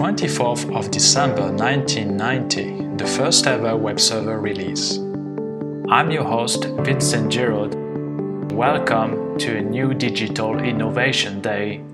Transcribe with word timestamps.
24th 0.00 0.74
of 0.74 0.90
December 0.90 1.52
1990, 1.52 2.96
the 2.96 3.06
first 3.06 3.46
ever 3.46 3.76
web 3.76 4.00
server 4.00 4.40
release. 4.40 4.96
I'm 5.90 6.10
your 6.10 6.24
host, 6.24 6.64
Vincent 6.64 7.30
Giraud. 7.30 7.74
Welcome 8.50 9.36
to 9.40 9.58
a 9.58 9.60
new 9.60 9.92
Digital 9.92 10.58
Innovation 10.58 11.42
Day 11.42 11.84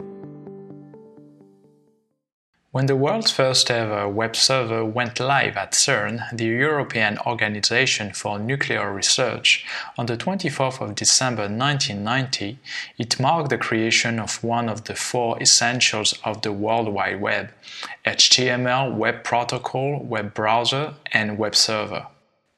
when 2.77 2.84
the 2.84 2.95
world's 2.95 3.30
first 3.30 3.70
ever 3.70 4.06
web 4.06 4.36
server 4.36 4.84
went 4.84 5.18
live 5.18 5.56
at 5.56 5.72
CERN, 5.72 6.20
the 6.30 6.45
European 6.45 7.16
Organization 7.20 8.12
for 8.12 8.38
Nuclear 8.38 8.92
Research, 8.92 9.64
on 9.96 10.04
the 10.04 10.16
24th 10.18 10.82
of 10.82 10.95
December 10.95 11.45
1990, 11.45 12.59
it 12.98 13.18
marked 13.18 13.48
the 13.48 13.56
creation 13.56 14.20
of 14.20 14.45
one 14.45 14.68
of 14.68 14.84
the 14.84 14.95
four 14.95 15.41
essentials 15.41 16.18
of 16.23 16.42
the 16.42 16.52
World 16.52 16.88
Wide 16.88 17.18
Web 17.18 17.50
HTML, 18.04 18.95
Web 18.95 19.24
Protocol, 19.24 19.98
Web 20.04 20.34
Browser, 20.34 20.93
and 21.12 21.38
Web 21.38 21.56
Server. 21.56 22.09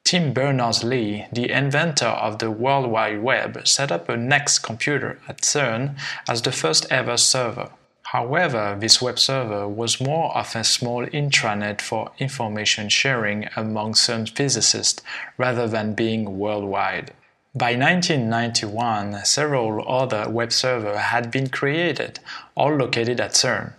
Tim 0.03 0.33
Berners-Lee, 0.33 1.27
the 1.33 1.49
inventor 1.49 2.07
of 2.27 2.41
the 2.41 2.51
World 2.51 2.91
Wide 2.91 3.23
Web, 3.23 3.69
set 3.69 3.93
up 3.93 4.09
a 4.09 4.15
NeXT 4.15 4.65
computer 4.65 5.21
at 5.29 5.43
CERN 5.43 5.97
as 6.29 6.43
the 6.43 6.51
first 6.51 6.91
ever 6.91 7.17
server. 7.17 7.71
However, 8.13 8.75
this 8.79 9.03
web 9.03 9.19
server 9.19 9.69
was 9.69 10.01
more 10.01 10.35
of 10.35 10.57
a 10.57 10.65
small 10.65 11.05
intranet 11.09 11.83
for 11.83 12.11
information 12.19 12.89
sharing 12.89 13.51
among 13.55 13.97
some 13.97 14.25
physicists 14.25 15.03
rather 15.37 15.69
than 15.69 15.93
being 15.93 16.39
worldwide. 16.39 17.13
By 17.55 17.75
1991, 17.75 19.27
several 19.27 19.87
other 19.87 20.27
web 20.31 20.53
servers 20.53 20.97
had 20.97 21.31
been 21.31 21.51
created, 21.51 22.21
all 22.55 22.75
located 22.77 23.21
at 23.21 23.33
CERN. 23.33 23.75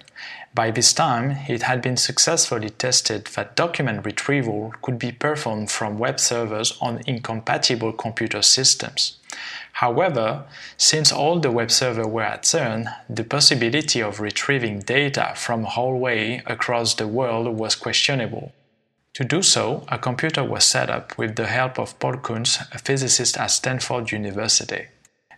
By 0.59 0.71
this 0.71 0.91
time, 0.91 1.37
it 1.47 1.63
had 1.63 1.81
been 1.81 1.95
successfully 1.95 2.69
tested 2.69 3.27
that 3.27 3.55
document 3.55 4.03
retrieval 4.03 4.73
could 4.81 4.99
be 4.99 5.13
performed 5.13 5.71
from 5.71 5.97
web 5.97 6.19
servers 6.19 6.77
on 6.81 7.01
incompatible 7.07 7.93
computer 7.93 8.41
systems. 8.41 9.19
However, 9.71 10.43
since 10.75 11.13
all 11.13 11.39
the 11.39 11.49
web 11.49 11.71
servers 11.71 12.07
were 12.07 12.23
at 12.23 12.43
CERN, 12.43 12.93
the 13.09 13.23
possibility 13.23 14.01
of 14.01 14.19
retrieving 14.19 14.79
data 14.79 15.31
from 15.33 15.63
hallway 15.63 16.43
across 16.45 16.93
the 16.93 17.07
world 17.07 17.47
was 17.57 17.75
questionable. 17.75 18.51
To 19.13 19.23
do 19.23 19.41
so, 19.41 19.85
a 19.87 19.97
computer 19.97 20.43
was 20.43 20.65
set 20.65 20.89
up 20.89 21.17
with 21.17 21.37
the 21.37 21.47
help 21.47 21.79
of 21.79 21.97
Paul 21.99 22.17
Kunz, 22.17 22.59
a 22.75 22.79
physicist 22.79 23.37
at 23.37 23.51
Stanford 23.51 24.11
University. 24.11 24.87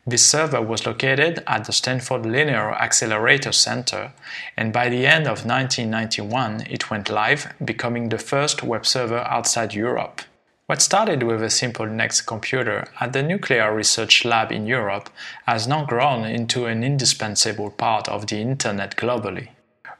This 0.05 0.25
server 0.25 0.63
was 0.63 0.87
located 0.87 1.43
at 1.45 1.65
the 1.65 1.71
Stanford 1.71 2.25
Linear 2.25 2.73
Accelerator 2.73 3.51
Center, 3.51 4.13
and 4.57 4.73
by 4.73 4.89
the 4.89 5.05
end 5.05 5.27
of 5.27 5.45
1991 5.45 6.65
it 6.67 6.89
went 6.89 7.07
live, 7.07 7.53
becoming 7.63 8.09
the 8.09 8.17
first 8.17 8.63
web 8.63 8.87
server 8.87 9.19
outside 9.19 9.75
Europe. 9.75 10.21
What 10.65 10.81
started 10.81 11.21
with 11.21 11.43
a 11.43 11.51
simple 11.51 11.85
NeXT 11.85 12.25
computer 12.25 12.87
at 12.99 13.13
the 13.13 13.21
Nuclear 13.21 13.75
Research 13.75 14.25
Lab 14.25 14.51
in 14.51 14.65
Europe 14.65 15.11
has 15.45 15.67
now 15.67 15.85
grown 15.85 16.25
into 16.25 16.65
an 16.65 16.83
indispensable 16.83 17.69
part 17.69 18.09
of 18.09 18.25
the 18.25 18.41
Internet 18.41 18.95
globally. 18.95 19.49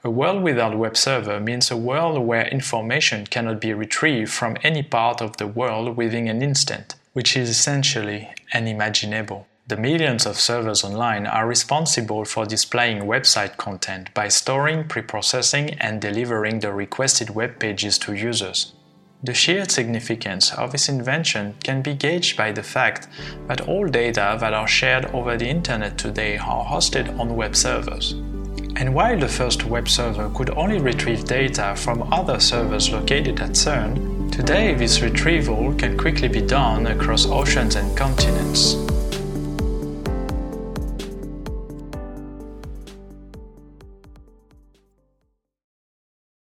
A 0.03 0.09
world 0.09 0.41
without 0.41 0.79
web 0.79 0.97
server 0.97 1.39
means 1.39 1.69
a 1.69 1.77
world 1.77 2.25
where 2.25 2.47
information 2.47 3.27
cannot 3.27 3.61
be 3.61 3.71
retrieved 3.71 4.31
from 4.31 4.57
any 4.63 4.81
part 4.81 5.21
of 5.21 5.37
the 5.37 5.45
world 5.45 5.95
within 5.95 6.27
an 6.27 6.41
instant, 6.41 6.95
which 7.13 7.37
is 7.37 7.49
essentially 7.49 8.29
unimaginable. 8.51 9.45
The 9.67 9.77
millions 9.77 10.25
of 10.25 10.39
servers 10.39 10.83
online 10.83 11.27
are 11.27 11.47
responsible 11.47 12.25
for 12.25 12.45
displaying 12.45 13.03
website 13.03 13.57
content 13.57 14.13
by 14.13 14.27
storing, 14.27 14.85
preprocessing, 14.85 15.77
and 15.79 16.01
delivering 16.01 16.59
the 16.59 16.73
requested 16.73 17.29
web 17.29 17.59
pages 17.59 17.97
to 17.99 18.13
users. 18.13 18.73
The 19.23 19.35
sheer 19.35 19.65
significance 19.69 20.51
of 20.51 20.71
this 20.71 20.89
invention 20.89 21.55
can 21.63 21.83
be 21.83 21.93
gauged 21.93 22.35
by 22.35 22.51
the 22.51 22.63
fact 22.63 23.07
that 23.47 23.61
all 23.61 23.87
data 23.87 24.35
that 24.39 24.53
are 24.53 24.67
shared 24.67 25.05
over 25.13 25.37
the 25.37 25.47
internet 25.47 25.95
today 25.95 26.37
are 26.39 26.65
hosted 26.65 27.17
on 27.19 27.35
web 27.35 27.55
servers. 27.55 28.13
And 28.75 28.95
while 28.95 29.19
the 29.19 29.27
first 29.27 29.65
web 29.65 29.87
server 29.87 30.31
could 30.33 30.49
only 30.49 30.79
retrieve 30.79 31.25
data 31.25 31.75
from 31.77 32.11
other 32.11 32.39
servers 32.39 32.91
located 32.91 33.39
at 33.39 33.51
CERN, 33.51 34.31
today 34.31 34.73
this 34.73 35.01
retrieval 35.01 35.75
can 35.75 35.97
quickly 35.97 36.27
be 36.27 36.41
done 36.41 36.87
across 36.87 37.27
oceans 37.27 37.75
and 37.75 37.95
continents. 37.95 38.75